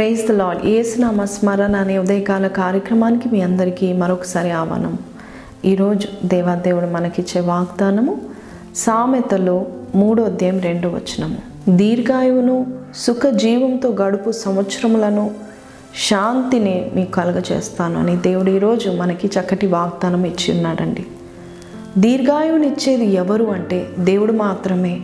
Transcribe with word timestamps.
Praise 0.00 0.28
the 0.28 0.30
lord 0.30 0.66
ఏసునామ 0.66 1.24
స్మరణ 1.24 1.76
అనే 1.76 1.98
ఉదయకాల 1.98 2.46
కార్యక్రమానికి 2.46 3.28
మీ 3.28 3.40
అందరికీ 3.40 3.92
మరొకసారి 3.92 4.50
ఆహ్వానం. 4.50 4.98
ఈరోజు 5.64 6.08
దేవాదేవుడు 6.24 6.86
మనకిచ్చే 6.86 7.40
వాగ్దానము 7.40 8.20
సామెతలో 8.76 9.66
మూడో 9.94 10.24
అధ్యాయం 10.24 10.60
రెండో 10.60 10.88
వచనము. 10.88 11.38
దీర్ఘాయువును 11.76 12.66
సుఖ 12.96 13.26
జీవంతో 13.26 13.88
గడుపు 13.88 14.30
సంవత్సరములను 14.30 15.30
శాంతిని 16.08 16.90
మీకు 16.94 17.10
కలుగజేస్తాను 17.10 18.00
అని 18.00 18.16
దేవుడు 18.16 18.50
ఈరోజు 18.50 18.90
మనకి 18.90 19.28
చక్కటి 19.28 19.66
వాగ్దానం 19.66 20.24
ఇచ్చి 20.24 20.54
ఉన్నాడండి. 20.54 21.06
దీర్ఘాయువునిచ్చేది 21.98 23.04
ఎవరు 23.04 23.44
అంటే 23.44 23.88
దేవుడు 23.98 24.32
మాత్రమే. 24.32 25.00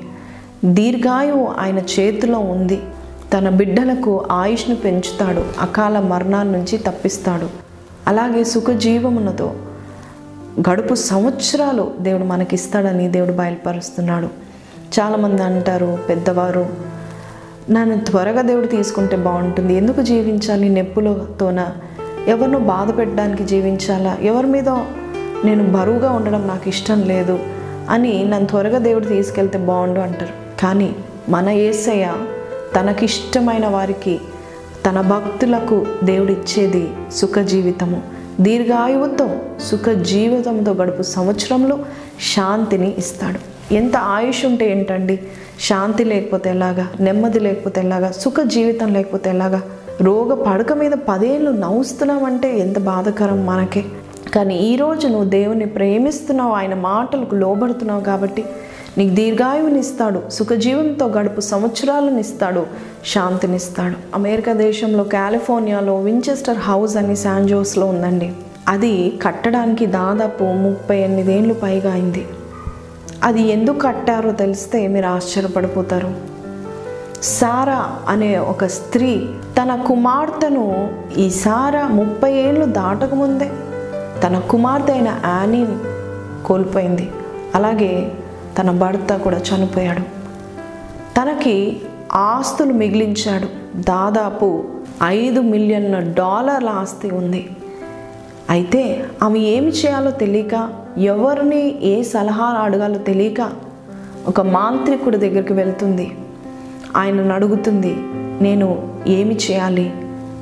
దీర్ఘాయువు 0.65 1.47
ఆయన 1.59 1.79
చేతిలో 1.79 2.39
ఉంది. 2.39 2.81
తన 3.33 3.49
బిడ్డలకు 3.49 4.25
ఆయుష్ను 4.31 4.77
పెంచుతాడు 4.77 5.45
అకాల 5.61 6.01
మరణాల 6.01 6.47
నుంచి 6.47 6.79
తప్పిస్తాడు. 6.79 7.47
అలాగే 8.07 8.45
సుఖజీవమునతో 8.45 9.55
గడుపు 10.71 10.95
సంవత్సరాలు 10.95 11.93
దేవుడు 12.01 12.25
మనకిస్తాడని 12.25 13.09
దేవుడు 13.09 13.33
బయలుపరుస్తున్నాడు. 13.33 14.29
చాలామంది 15.01 15.43
అంటారు 15.43 15.99
పెద్దవారు 16.09 16.67
నన్ను 17.71 17.99
త్వరగా 17.99 18.43
దేవుడు 18.43 18.67
తీసుకుంటే 18.67 19.17
బాగుంటుంది. 19.17 19.75
ఎందుకు 19.75 20.03
జీవించాలి 20.03 20.69
నొప్పులతోన? 20.69 21.69
ఎవరినో 22.29 22.59
బాధ 22.59 22.99
పెట్టడానికి 22.99 23.45
జీవించాలా? 23.45 24.19
ఎవరి 24.23 24.47
మీద 24.47 24.69
నేను 25.45 25.65
బరువుగా 25.65 26.11
ఉండడం 26.11 26.47
నాకు 26.47 26.69
ఇష్టం 26.69 27.03
లేదు 27.03 27.39
అని 27.91 28.25
నన్ను 28.25 28.47
త్వరగా 28.47 28.79
దేవుడు 28.79 29.05
తీసుకెళ్తే 29.05 29.59
బాగుండు 29.59 30.01
అంటారు. 30.01 30.63
కానీ 30.63 30.97
మన 31.29 31.49
ఏసయ్య 31.49 32.13
తనకిష్టమైన 32.77 33.67
వారికి 33.67 34.21
తన 34.87 35.01
భక్తులకు 35.01 35.87
దేవుడిచ్చేది 36.05 36.89
సుఖజీవితము. 37.13 37.13
సుఖ 37.13 37.39
జీవితము 37.39 38.03
దీర్ఘాయువుతో 38.41 39.31
సుఖ 39.61 39.89
జీవితంతో 39.89 40.73
గడుపు 40.73 41.03
సంవత్సరంలో 41.03 41.79
శాంతిని 42.37 42.95
ఇస్తాడు. 42.99 43.39
ఎంత 43.75 43.97
ఆయుష్ 43.97 44.45
ఉంటే 44.45 44.71
ఏంటండి? 44.71 45.21
శాంతి 45.61 46.05
లేకపోతే 46.05 46.51
ఎలాగా? 46.51 46.89
నెమ్మది 47.01 47.41
లేకపోతే 47.41 47.81
ఎలాగా? 47.81 48.11
సుఖ 48.11 48.35
జీవితం 48.45 48.93
లేకపోతే 48.93 49.31
ఎలాగా? 49.31 49.63
రోగ 50.01 50.35
పడక 50.35 50.73
మీద 50.73 50.93
పదేళ్ళు 51.09 51.51
నవ్వుస్తున్నామంటే 51.51 52.59
ఎంత 52.59 52.79
బాధకరం 52.79 53.47
మనకే. 53.47 53.85
కానీ 54.35 54.57
ఈరోజు 54.57 55.09
నువ్వు 55.09 55.25
దేవుని 55.25 55.67
ప్రేమిస్తున్నావు 55.67 56.53
ఆయన 56.53 56.75
మాటలకు 56.75 57.35
లోబడుతున్నావు 57.35 58.01
కాబట్టి 58.01 58.45
నీకు 58.99 59.15
దీర్ఘాయువునిస్తాడు 59.15 60.23
సుఖజీవంతో 60.31 61.07
గడుపు 61.07 61.41
సంవత్సరాలను 61.41 62.19
ఇస్తాడు 62.19 62.67
శాంతినిస్తాడు. 63.07 63.97
అమెరికా 64.15 64.53
దేశంలో 64.53 65.05
కాలిఫోర్నియాలో 65.05 65.97
వించెస్టర్ 65.97 66.59
హౌస్ 66.59 66.97
అని 66.97 67.17
శాంజోస్లో 67.17 67.87
ఉందండి. 67.87 68.33
అది 68.69 69.19
కట్టడానికి 69.23 69.87
దాదాపు 69.87 70.45
ముప్పై 70.45 70.99
ఎనిమిదేళ్ళు 70.99 71.55
పైగా 71.55 71.93
అయింది. 71.93 72.27
అది 73.23 73.43
ఎందుకు 73.43 73.79
కట్టారో 73.79 74.33
తెలిస్తే 74.33 74.87
మీరు 74.87 75.07
ఆశ్చర్యపడిపోతారు. 75.07 76.15
సారా 77.23 77.97
అనే 78.09 78.39
ఒక 78.39 78.65
స్త్రీ 78.65 79.27
తన 79.63 79.83
కుమార్తెను 79.89 80.89
ఈ 81.19 81.31
సారా 81.31 81.89
ముప్పై 81.89 82.33
ఏళ్ళు 82.33 82.65
దాటకముందే 82.65 83.51
తన 84.23 84.39
కుమార్తె 84.39 84.93
అయిన 84.93 85.09
యానీని 85.09 85.79
కోల్పోయింది. 86.47 87.11
అలాగే 87.55 88.13
తన 88.59 88.71
భర్త 88.71 89.17
కూడా 89.17 89.37
చనిపోయాడు. 89.37 90.01
తనకి 91.15 91.81
ఆస్తులు 92.13 92.73
మిగిలించాడు. 92.73 93.49
దాదాపు 93.81 94.65
ఐదు 95.05 95.41
మిలియన్ 95.41 96.15
డాలర్ల 96.15 96.69
ఆస్తి 96.69 97.11
ఉంది. 97.11 97.51
అయితే 98.51 99.05
ఆమె 99.23 99.39
ఏమి 99.39 99.69
చేయాలో 99.69 100.11
తెలియక 100.11 100.71
ఎవరిని 100.99 101.87
ఏ 101.87 102.03
సలహా 102.03 102.45
అడగాలో 102.45 102.99
తెలియక 102.99 103.53
ఒక 104.27 104.41
మాంత్రికుడి 104.41 105.17
దగ్గరికి 105.17 105.53
వెళ్తుంది. 105.53 106.17
ఆయనను 106.97 107.35
అడుగుతుంది 107.35 107.97
నేను 108.43 108.99
ఏమి 109.07 109.35
చేయాలి? 109.35 109.93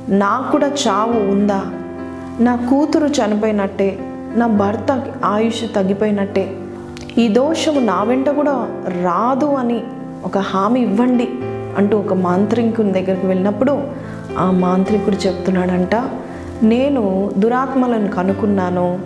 నాకు 0.09 0.51
కూడా 0.51 0.67
చావు 0.67 1.31
ఉందా? 1.31 1.65
నా 2.39 2.55
కూతురు 2.55 3.05
చనిపోయినట్టే 3.05 3.99
నా 4.35 4.47
భర్త 4.47 5.03
ఆయుష్ 5.25 5.75
తగ్గిపోయినట్టే. 5.75 6.57
ఈ 7.17 7.27
దోషము 7.27 7.79
నా 7.79 8.03
వెంట 8.03 8.29
కూడా 8.29 8.83
రాదు 9.03 9.45
అని 9.45 9.83
ఒక 10.25 10.37
హామీ 10.37 10.79
ఇవ్వండి 10.79 11.29
అంటూ 11.77 11.97
ఒక 11.97 12.13
మాంత్రికుని 12.13 12.91
దగ్గరికి 12.91 13.27
వెళ్ళినప్పుడు 13.27 13.81
ఆ 14.37 14.51
మాంత్రికుడు 14.51 15.27
చెప్తున్నాడంట 15.27 15.95
నేను 16.63 17.31
దురాత్మలను 17.37 18.07
కనుక్కున్నాను. 18.07 18.99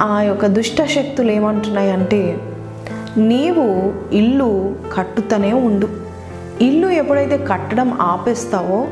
ఆ 0.00 0.22
యొక్క 0.22 0.46
దుష్ట 0.46 0.84
శక్తులు 0.84 1.30
ఏమంటున్నాయంటే 1.30 2.38
నీవు 3.16 3.92
ఇల్లు 4.14 4.74
కట్టుతూనే 4.92 5.52
ఉండు. 5.52 5.88
ఇల్లు 6.60 6.88
ఎప్పుడైతే 6.88 7.36
కట్టడం 7.36 7.98
ఆపేస్తావో 8.00 8.86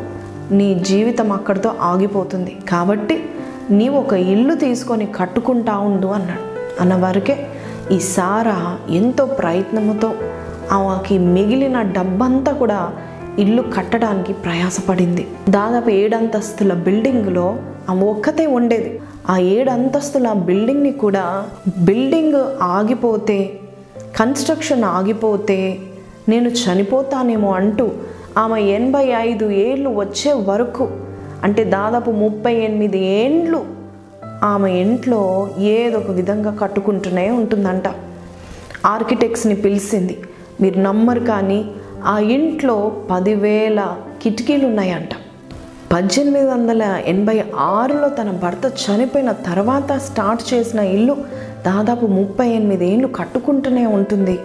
నీ 0.50 0.74
జీవితం 0.74 1.32
అక్కడితో 1.32 1.74
ఆగిపోతుంది. 1.80 2.58
కాబట్టి 2.68 3.24
నీవు 3.70 3.96
ఒక 3.96 4.12
ఇల్లు 4.12 4.54
తీసుకొని 4.54 5.06
కట్టుకుంటా 5.06 5.78
ఉండు 5.78 6.06
అన్నాడు. 6.06 6.40
అన్న 6.80 6.94
వరకే 6.94 7.46
ఈ 7.92 8.00
సారా 8.00 8.78
ఎంతో 8.90 9.24
ప్రయత్నముతో 9.24 10.14
ఆమెకి 10.72 11.18
మిగిలిన 11.18 11.82
డబ్బంతా 11.82 12.52
కూడా 12.52 12.92
ఇల్లు 13.38 13.62
కట్టడానికి 13.76 14.32
ప్రయాసపడింది. 14.32 15.26
దాదాపు 15.48 15.90
ఏడంతస్తుల 15.90 16.72
బిల్డింగ్లో 16.72 17.56
ఆమె 17.88 18.04
ఒక్కతే 18.04 18.46
ఉండేది. 18.46 19.00
ఆ 19.30 19.38
ఏడు 19.38 19.70
అంతస్తుల 19.70 20.32
బిల్డింగ్ని 20.32 20.92
కూడా 20.92 21.44
బిల్డింగ్ 21.78 22.62
ఆగిపోతే 22.62 23.58
కన్స్ట్రక్షన్ 24.16 24.84
ఆగిపోతే 24.84 25.78
నేను 26.28 26.48
చనిపోతానేమో 26.48 27.52
అంటూ 27.52 27.90
ఆమె 28.38 28.62
ఎనభై 28.62 29.04
ఐదు 29.04 29.50
ఏళ్ళు 29.50 29.90
వచ్చే 29.90 30.32
వరకు 30.32 30.88
అంటే 31.44 31.64
దాదాపు 31.64 32.10
ముప్పై 32.10 32.54
ఎనిమిది 32.54 32.98
ఏండ్లు 32.98 33.64
ఆమె 34.42 34.72
ఇంట్లో 34.72 35.50
ఏదో 35.58 35.98
ఒక 35.98 36.10
విధంగా 36.10 36.56
కట్టుకుంటూనే 36.60 37.30
ఉంటుందంట. 37.30 37.82
ఆర్కిటెక్ట్స్ని 38.86 39.54
పిలిచింది 39.54 40.18
మీరు 40.60 40.80
నమ్మరు 40.80 41.20
కానీ 41.20 41.70
ఆ 42.04 42.18
ఇంట్లో 42.18 42.92
పదివేల 43.10 43.96
కిటికీలు 44.22 44.66
ఉన్నాయంట. 44.66 45.08
పద్దెనిమిది 45.92 46.46
వందల 46.46 46.82
ఎనభై 47.06 47.44
ఆరులో 47.56 48.08
తన 48.08 48.30
భర్త 48.30 48.66
చనిపోయిన 48.66 49.32
తర్వాత 49.32 49.92
స్టార్ట్ 49.92 50.54
చేసిన 50.54 50.78
ఇల్లు 50.78 51.16
దాదాపు 51.66 52.06
ముప్పై 52.06 52.48
ఎనిమిది 52.48 52.92
ఏళ్ళు 52.92 53.08
కట్టుకుంటూనే 53.08 53.86
ఉంటుంది. 53.86 54.38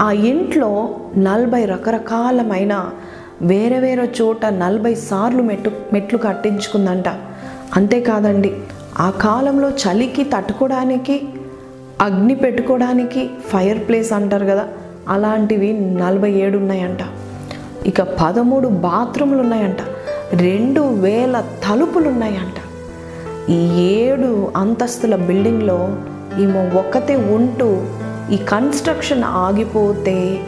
ఆ 0.00 0.10
ఇంట్లో 0.10 0.88
నలభై 1.16 1.64
రకరకాలమైన 1.64 2.90
వేరే 3.44 3.78
వేరే 3.78 4.04
చోట 4.20 4.46
నలభై 4.46 4.94
సార్లు 4.94 5.42
మెట్టు 5.42 5.70
మెట్లు 5.92 6.18
కట్టించుకుందంట. 6.18 7.08
అంతేకాదండి 7.76 8.50
ఆ 9.00 9.10
కాలంలో 9.10 9.68
చలికి 9.70 10.24
తట్టుకోవడానికి 10.24 11.16
అగ్ని 12.00 12.34
పెట్టుకోవడానికి 12.34 13.30
ఫైర్ 13.52 13.80
ప్లేస్ 13.88 14.12
అంటారు 14.12 14.44
కదా 14.44 14.64
అలాంటివి 15.08 15.72
నలభై 15.72 16.32
ఏడు 16.44 16.56
ఉన్నాయంట. 16.58 17.02
ఇక 17.86 18.02
పదమూడు 18.02 18.68
బాత్రూమ్లు 18.68 19.38
ఉన్నాయంట 19.38 19.80
రెండు 20.34 20.80
వేల 20.80 21.44
తలుపులు 21.64 22.08
ఉన్నాయంట 22.08 22.58
ఈ 23.50 23.58
ఏడు 23.82 24.52
అంతస్తుల 24.56 25.14
బిల్డింగ్లో 25.28 25.78
ఈమె 26.40 26.62
ఒక్కతే 26.78 27.16
ఉంటూ 27.16 27.68
ఈ 28.32 28.36
కన్స్ట్రక్షన్ 28.36 29.24
ఆగిపోతే 29.24 30.40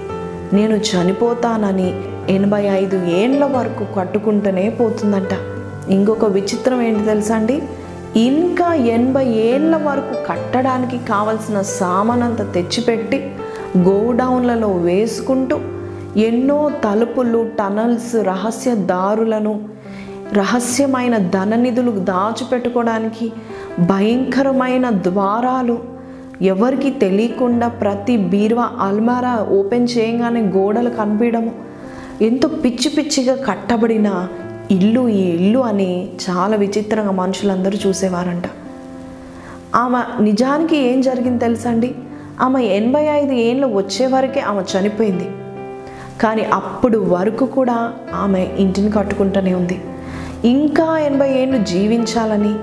నేను 0.52 0.76
చనిపోతానని 0.88 1.88
ఎనభై 2.31 2.62
ఐదు 2.62 3.06
ఏండ్ల 3.06 3.44
వరకు 3.44 3.94
కట్టుకుంటూనే 3.94 4.69
పోతుందంట. 4.69 5.28
ఇంకొక 5.90 6.25
విచిత్రం 6.25 6.82
ఏంటి 6.82 7.05
తెలుసా 7.05 7.34
అండి? 7.34 7.62
ఇంకా 8.17 8.75
ఎనభై 8.75 9.26
ఏళ్ళ 9.26 9.76
వరకు 9.76 10.26
కట్టడానికి 10.26 10.99
కావలసిన 10.99 11.61
సామానంతా 11.61 12.44
తెచ్చిపెట్టి 12.44 13.31
గోడౌన్లలో 13.78 14.69
వేసుకుంటూ 14.69 15.61
ఎన్నో 16.17 16.70
తలుపులు 16.84 17.49
టనల్స్ 17.58 18.17
రహస్య 18.17 18.75
దారులను 18.75 19.69
రహస్యమైన 20.32 21.19
ధననిధులు 21.19 21.90
దాచిపెట్టుకోవడానికి 21.90 23.32
భయంకరమైన 23.81 24.90
ద్వారాలు 24.90 25.78
ఎవరికి 26.43 26.90
తెలియకుండా 26.90 27.69
ప్రతి 27.69 28.17
బీరువా 28.17 28.70
అల్మారా 28.81 29.46
ఓపెన్ 29.50 29.88
చేయగానే 29.99 30.40
గోడలు 30.40 30.90
కనిపించడము. 30.90 31.75
ఎంతో 32.22 32.48
పిచ్చి 32.48 32.90
పిచ్చిగా 32.90 33.34
కట్టబడిన 33.34 34.28
ఇల్లు 34.70 35.08
ఈ 35.08 35.20
ఇల్లు 35.20 35.58
అని 35.58 36.08
చాలా 36.30 36.56
విచిత్రంగా 36.56 37.10
మనుషులందరూ 37.10 37.78
చూసేవారంట. 37.88 38.42
ఆమె 39.74 40.24
నిజానికి 40.24 40.76
ఏం 40.76 41.00
జరిగింది 41.00 41.38
తెలుసా 41.38 41.70
అండి 41.70 41.94
ఆమె 42.40 42.64
ఎనభై 42.64 43.02
ఐదు 43.02 43.32
ఏళ్ళు 43.32 43.66
వచ్చే 43.66 44.06
వరకే 44.06 44.40
ఆమె 44.40 44.62
చనిపోయింది. 44.62 45.30
కానీ 46.20 46.42
అప్పుడు 46.42 46.98
వరకు 46.98 47.46
కూడా 47.46 47.92
ఆమె 48.14 48.48
ఇంటిని 48.58 48.90
కట్టుకుంటూనే 48.90 49.54
ఉంది. 49.54 49.80
ఇంకా 50.44 50.98
ఎనభై 50.98 51.32
ఏళ్ళు 51.32 51.64
జీవించాలని 51.64 52.54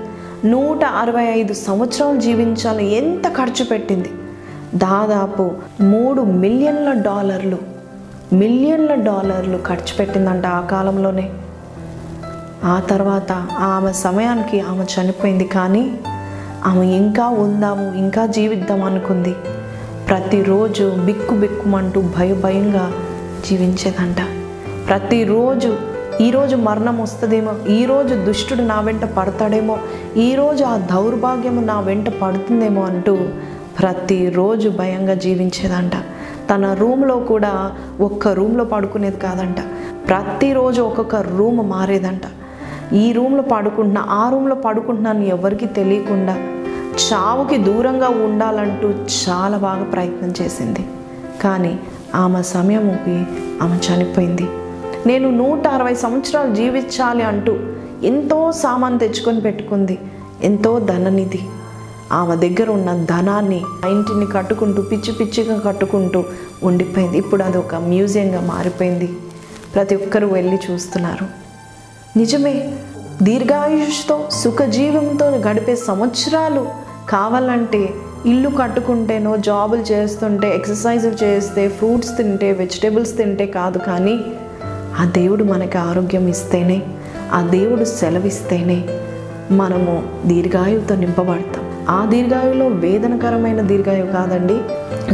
నూట 0.48 0.84
అరవై 0.84 1.24
ఐదు 1.24 1.52
సంవత్సరాలు 1.52 2.20
జీవించాలని 2.20 2.94
ఎంత 2.94 3.28
ఖర్చు 3.28 3.64
పెట్టింది? 3.64 4.08
దాదాపు 4.74 5.52
మూడు 5.80 6.22
మిలియన్ల 6.22 6.92
డాలర్లు. 6.92 7.73
మిలియన్ల 8.32 8.94
డాలర్లు 8.94 9.58
ఖర్చు 9.66 9.96
పెట్టిందంట 9.98 10.46
ఆ 10.46 10.60
కాలంలోనే. 10.60 11.32
ఆ 12.64 12.82
తర్వాత 12.90 13.32
ఆమె 13.58 13.92
సమయానికి 13.92 14.60
ఆమె 14.60 14.84
చనిపోయింది 14.84 15.44
కానీ 15.44 15.98
ఆమె 16.64 16.86
ఇంకా 16.86 17.28
ఉందాము 17.28 17.94
ఇంకా 17.94 18.26
జీవిద్దాం 18.26 18.82
అనుకుంది. 18.82 19.34
ప్రతిరోజు 20.08 20.96
బిక్కు 21.04 21.34
బిక్కుమంటూ 21.34 22.00
భయ 22.00 22.34
భయంగా 22.34 22.92
జీవించేదంట. 23.48 24.16
ప్రతిరోజు 24.86 25.76
ఈరోజు 26.20 26.56
మరణం 26.56 26.98
వస్తుందేమో 26.98 27.68
ఈరోజు 27.68 28.14
దుష్టుడు 28.14 28.62
నా 28.62 28.80
వెంట 28.80 29.04
పడతాడేమో 29.04 29.78
ఈరోజు 30.16 30.64
ఆ 30.64 30.76
దౌర్భాగ్యము 30.76 31.60
నా 31.60 31.80
వెంట 31.80 32.08
పడుతుందేమో 32.08 32.82
అంటూ 32.82 33.18
ప్రతిరోజు 33.78 34.68
భయంగా 34.68 35.14
జీవించేదంట. 35.14 35.92
తన 36.50 36.72
రూమ్లో 36.72 37.16
కూడా 37.16 37.72
ఒక్క 38.00 38.28
రూమ్లో 38.28 38.64
పడుకునేది 38.64 39.16
కాదంట. 39.16 39.56
ప్రతిరోజు 40.08 40.82
ఒక్కొక్క 40.82 41.16
రూమ్ 41.16 41.70
మారేదంట. 41.70 42.22
ఈ 42.94 43.12
రూమ్లో 43.12 43.42
పడుకుంటున్నా 43.42 44.06
ఆ 44.08 44.30
రూమ్లో 44.30 44.54
పడుకుంటున్నాను 44.54 45.24
ఎవరికి 45.24 45.66
తెలియకుండా 45.66 46.36
చావుకి 46.94 47.58
దూరంగా 47.58 48.08
ఉండాలంటూ 48.08 48.88
చాలా 48.90 49.58
బాగా 49.58 49.84
ప్రయత్నం 49.84 50.34
చేసింది. 50.42 50.86
కానీ 51.42 51.78
ఆమె 52.14 52.42
సమయముకి 52.42 53.24
ఆమె 53.62 53.76
చనిపోయింది. 53.76 54.48
నేను 55.06 55.30
నూట 55.30 55.68
అరవై 55.68 55.94
సంవత్సరాలు 55.94 56.54
జీవించాలి 56.54 57.22
అంటూ 57.22 57.56
ఎంతో 58.02 58.52
సామాన్ 58.52 58.98
తెచ్చుకొని 58.98 59.40
పెట్టుకుంది. 59.40 59.98
ఎంతో 60.42 60.78
ధననిధి. 60.78 61.38
ఆమె 62.12 62.48
దగ్గర 62.48 62.70
ఉన్న 62.70 63.04
ధనాన్ని 63.04 63.64
ఆ 63.84 63.88
ఇంటిని 63.88 64.26
కట్టుకుంటూ 64.26 64.82
పిచ్చి 64.82 65.12
పిచ్చిగా 65.12 65.58
కట్టుకుంటూ 65.58 66.24
ఉండిపోయింది. 66.62 67.18
ఇప్పుడు 67.18 67.42
అది 67.42 67.58
ఒక 67.58 67.74
మ్యూజియంగా 67.74 68.40
మారిపోయింది. 68.40 69.12
ప్రతి 69.74 69.94
ఒక్కరూ 69.96 70.28
వెళ్ళి 70.28 70.58
చూస్తున్నారు. 70.70 71.26
నిజమే 72.18 72.78
దీర్ఘాయుష్తో 73.22 74.28
సుఖజీవంతో 74.32 75.30
గడిపే 75.30 75.76
సంవత్సరాలు 75.76 76.68
కావాలంటే 77.08 77.94
ఇల్లు 78.26 78.48
కట్టుకుంటేనో 78.48 79.36
జాబులు 79.36 79.80
చేస్తుంటే 79.80 80.54
ఎక్సర్సైజులు 80.54 81.24
చేస్తే 81.24 81.68
ఫ్రూట్స్ 81.68 82.16
తింటే 82.16 82.52
వెజిటేబుల్స్ 82.52 83.16
తింటే 83.16 83.46
కాదు 83.46 83.78
కానీ 83.78 84.20
ఆ 85.00 85.04
దేవుడు 85.04 85.44
మనకి 85.44 85.78
ఆరోగ్యం 85.78 86.28
ఇస్తేనే 86.28 86.82
ఆ 87.32 87.40
దేవుడు 87.40 87.84
సెలవిస్తేనే 87.84 88.84
మనము 89.50 90.08
దీర్ఘాయువుతో 90.26 90.94
నింపబడతాం. 90.94 91.63
ఆ 91.88 92.04
దీర్ఘాయువులో 92.04 92.66
వేదనకరమైన 92.66 93.60
దీర్ఘాయువు 93.60 94.12
కాదండి 94.12 94.60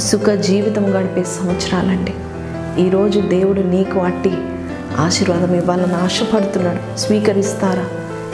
సుఖ 0.01 0.31
జీవితం 0.31 1.01
గడిపే 1.01 1.25
సంవత్సరాలండి. 1.25 2.15
ఈరోజు 2.83 3.21
దేవుడు 3.21 3.61
నీకు 3.61 3.99
అట్టి 3.99 4.33
ఆశీర్వాదం 4.99 5.55
ఇవ్వాలని 5.55 5.95
ఆశపడుతున్నాడు. 5.95 6.99
స్వీకరిస్తారా? 6.99 7.85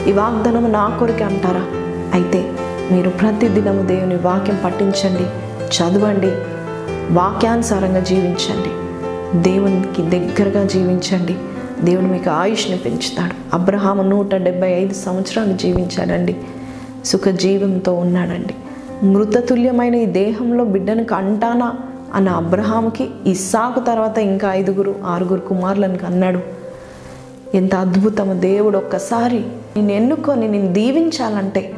ఈ 0.07 0.11
వాగ్దానం 0.11 0.71
నా 0.71 0.97
కొరికే 0.99 1.23
అంటారా? 1.23 1.65
అయితే 2.13 2.51
మీరు 2.91 3.09
ప్రతిదినము 3.09 3.81
దేవుని 3.81 4.15
వాక్యం 4.15 4.59
పట్టించండి 4.65 5.23
చదవండి 5.77 6.31
వాక్యానుసారంగా 7.13 7.99
జీవించండి. 7.99 8.69
దేవునికి 9.41 10.01
దగ్గరగా 10.01 10.63
జీవించండి. 10.63 11.35
దేవుడు 11.81 12.05
మీకు 12.05 12.29
ఆయుష్ని 12.29 12.77
పెంచుతాడు. 12.77 13.55
అబ్రహాము 13.55 14.03
నూట 14.03 14.35
డెబ్బై 14.35 14.71
ఐదు 14.71 14.93
సంవత్సరాలు 14.93 15.53
జీవించాడండి. 15.53 16.35
సుఖజీవంతో 17.05 17.93
ఉన్నాడండి. 17.93 18.55
మృతతుల్యమైన 19.05 19.95
ఈ 19.95 20.05
దేహంలో 20.05 20.65
బిడ్డను 20.65 21.03
కంటానా 21.03 21.75
అన్న 22.13 22.29
అబ్రహాంకి 22.29 23.09
ఇస్సాకు 23.25 23.79
తర్వాత 23.79 24.17
ఇంకా 24.17 24.53
ఐదుగురు 24.53 24.95
ఆరుగురు 25.05 25.39
కుమారులను 25.39 25.97
కన్నాడు. 25.97 26.39
ఎంత 27.55 27.75
అద్భుతము 27.75 28.33
దేవుడు 28.33 28.77
ఒక్కసారి 28.77 29.39
నేను 29.77 29.91
ఎన్నుకొని 29.91 30.47
నేను 30.47 30.73
దీవించాలంటే 30.73 31.73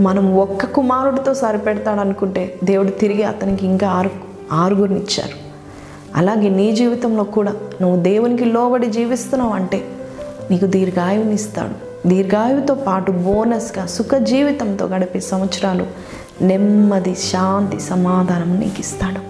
మనం 0.00 0.36
ఒక్క 0.36 0.66
కుమారుడితో 0.66 1.34
సరిపెడతాడు 1.34 2.00
అనుకుంటే 2.00 2.58
దేవుడు 2.64 2.90
తిరిగి 2.90 3.22
అతనికి 3.22 3.66
ఇంకా 3.66 3.88
ఆరు 3.88 4.10
ఆరుగురిని 4.52 4.98
ఇచ్చారు. 4.98 5.44
అలాగే 6.16 6.48
నీ 6.48 6.72
జీవితంలో 6.72 7.24
కూడా 7.24 7.52
నువ్వు 7.80 8.02
దేవునికి 8.02 8.44
లోబడి 8.44 8.86
జీవిస్తున్నావు 8.86 9.52
అంటే 9.52 9.84
నీకు 10.50 10.66
దీర్ఘాయువుని 10.66 11.38
దీర్ఘాయువుతో 12.06 12.74
పాటు 12.74 13.10
బోనస్గా 13.12 13.86
సుఖ 13.86 14.14
జీవితంతో 14.14 14.86
గడిపే 14.86 15.20
సంవత్సరాలు 15.20 15.86
నెమ్మది 16.42 17.14
శాంతి 17.14 17.80
సమాధానం 17.80 18.56
నీకు 18.60 18.80
ఇస్తాడు. 18.80 19.20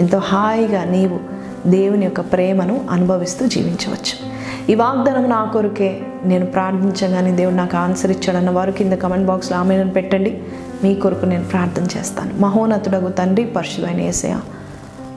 ఎంతో 0.00 0.18
హాయిగా 0.18 0.84
నీవు 0.84 1.20
దేవుని 1.68 2.04
యొక్క 2.04 2.20
ప్రేమను 2.20 2.86
అనుభవిస్తూ 2.90 3.46
జీవించవచ్చు. 3.46 4.36
ఈ 4.72 4.74
వాగ్దానం 4.74 5.30
నా 5.30 5.44
కొరకే 5.44 6.00
నేను 6.24 6.46
ప్రార్థించగానే 6.46 7.32
దేవుడు 7.32 7.54
నాకు 7.54 7.76
ఆన్సర్ 7.76 8.10
ఇచ్చాడన్న 8.10 8.50
వారు 8.50 8.72
కింద 8.72 8.92
కమెంట్ 8.92 9.26
బాక్స్లో 9.26 9.56
ఆమెను 9.56 9.90
పెట్టండి. 9.90 10.42
మీ 10.84 10.94
కొరకు 10.94 11.26
నేను 11.26 11.44
ప్రార్థన 11.44 11.98
చేస్తాను. 11.98 12.40
మహోన్నతుడగు 12.40 13.08
తండ్రి 13.08 13.46
పరిశుధైన 13.46 14.00
ఏసయ 14.00 14.36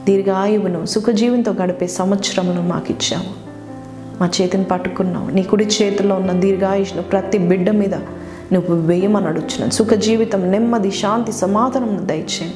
దీర్ఘాయువును 0.06 0.85
సుఖజీవంతో 0.85 1.51
గడిపే 1.51 1.88
సంవత్సరమును 1.88 2.61
మాకు 2.67 2.91
ఇచ్చాము 2.91 3.49
మా 4.21 4.30
చేతిని 4.42 4.63
పట్టుకున్నావు. 4.63 5.30
నీ 5.30 5.44
కుడి 5.44 5.66
చేతిలో 5.66 6.16
ఉన్న 6.16 6.31
దీర్ఘాయుష్ను 6.31 7.01
ప్రతి 7.01 7.38
బిడ్డ 7.38 7.69
మీద 7.71 7.95
నువ్వు 8.54 8.75
వేయమని 8.75 9.27
అడుగుచున్నాను. 9.27 9.71
సుఖ 9.71 9.94
జీవితం 9.94 10.51
నెమ్మది 10.51 10.92
శాంతి 10.92 11.31
సమాధానం 11.31 12.07
దయచేయండి 12.07 12.54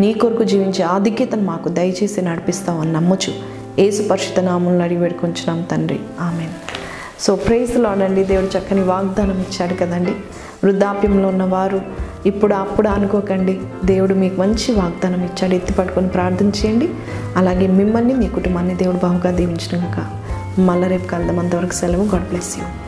నీ 0.00 0.12
కొరకు 0.12 0.44
జీవించే 0.44 0.84
ఆధిక్యతను 0.84 1.42
మాకు 1.42 1.68
దయచేసి 1.68 2.22
నడిపిస్తామని 2.22 2.92
నమ్మచ్చు 2.92 3.32
ఏసు 3.78 4.08
పరిషిత 4.08 4.40
నామంలో 4.40 4.84
అడిగి 4.84 5.00
వేడుకొంచున్నాం 5.00 5.62
తండ్రి. 5.62 6.00
ఆమె 6.20 6.48
సో 7.20 7.36
ప్రేస్లో 7.36 7.90
ఆడండి 7.90 8.24
దేవుడు 8.24 8.58
చక్కని 8.58 8.80
వాగ్దానం 8.80 9.38
ఇచ్చాడు 9.40 9.74
కదండి. 9.74 10.10
వృద్ధాప్యంలో 10.64 11.28
ఉన్నవారు 11.28 11.80
ఇప్పుడు 12.26 12.54
అప్పుడు 12.54 12.88
అనుకోకండి. 12.88 13.60
దేవుడు 13.84 14.14
మీకు 14.14 14.40
మంచి 14.40 14.72
వాగ్దానం 14.72 15.24
ఇచ్చాడు. 15.24 15.54
ఎత్తి 15.54 15.72
పట్టుకొని 15.72 16.08
ప్రార్థన 16.08 16.48
చేయండి. 16.48 16.88
అలాగే 17.36 17.66
మిమ్మల్ని 17.66 18.14
మీ 18.14 18.28
కుటుంబాన్ని 18.28 18.74
దేవుడు 18.74 18.96
బాగుగా 18.96 19.30
దీవించినాక 19.30 20.25
మళ్ళీ 20.58 20.88
రేపు 20.88 21.06
కలుద్దాం. 21.06 21.38
అంతవరకు 21.38 21.72
సెలవు. 21.72 22.04
God 22.04 22.28
bless 22.28 22.58
you. 22.58 22.85